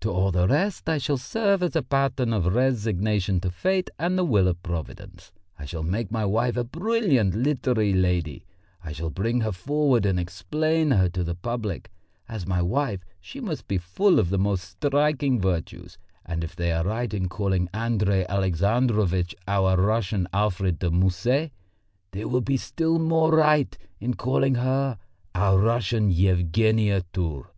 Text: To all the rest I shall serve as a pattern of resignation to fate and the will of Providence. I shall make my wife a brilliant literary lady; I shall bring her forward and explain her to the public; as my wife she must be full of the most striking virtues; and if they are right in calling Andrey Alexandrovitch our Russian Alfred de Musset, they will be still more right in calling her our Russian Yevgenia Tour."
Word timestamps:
To 0.00 0.10
all 0.10 0.32
the 0.32 0.46
rest 0.48 0.86
I 0.86 0.98
shall 0.98 1.16
serve 1.16 1.62
as 1.62 1.74
a 1.74 1.80
pattern 1.80 2.34
of 2.34 2.54
resignation 2.54 3.40
to 3.40 3.50
fate 3.50 3.88
and 3.98 4.18
the 4.18 4.22
will 4.24 4.46
of 4.46 4.62
Providence. 4.62 5.32
I 5.58 5.64
shall 5.64 5.82
make 5.82 6.10
my 6.12 6.26
wife 6.26 6.58
a 6.58 6.64
brilliant 6.64 7.34
literary 7.34 7.94
lady; 7.94 8.44
I 8.84 8.92
shall 8.92 9.08
bring 9.08 9.40
her 9.40 9.50
forward 9.52 10.04
and 10.04 10.20
explain 10.20 10.90
her 10.90 11.08
to 11.08 11.24
the 11.24 11.34
public; 11.34 11.90
as 12.28 12.46
my 12.46 12.60
wife 12.60 13.00
she 13.18 13.40
must 13.40 13.66
be 13.66 13.78
full 13.78 14.18
of 14.18 14.28
the 14.28 14.36
most 14.36 14.64
striking 14.72 15.40
virtues; 15.40 15.96
and 16.26 16.44
if 16.44 16.54
they 16.54 16.70
are 16.70 16.84
right 16.84 17.14
in 17.14 17.30
calling 17.30 17.70
Andrey 17.72 18.28
Alexandrovitch 18.28 19.34
our 19.48 19.78
Russian 19.78 20.28
Alfred 20.34 20.80
de 20.80 20.90
Musset, 20.90 21.50
they 22.10 22.26
will 22.26 22.42
be 22.42 22.58
still 22.58 22.98
more 22.98 23.34
right 23.34 23.74
in 24.00 24.12
calling 24.16 24.56
her 24.56 24.98
our 25.34 25.58
Russian 25.58 26.10
Yevgenia 26.10 27.04
Tour." 27.14 27.54